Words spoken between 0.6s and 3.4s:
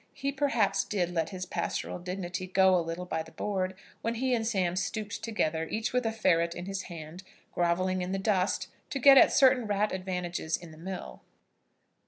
did let his pastoral dignity go a little by the